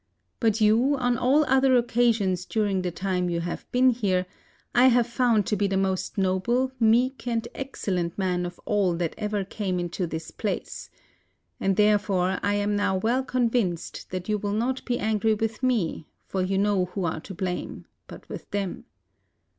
[0.39, 4.25] But you on all other occasions during the time you have been here,
[4.73, 6.17] I have found to be the 179 GREECE most
[6.57, 10.89] noble, meek, and excellent man of all that ever came into this place;
[11.59, 15.61] and therefore, I am now well con vinced that you will not be angry with
[15.61, 18.85] me, for you know who are to blame, but with them.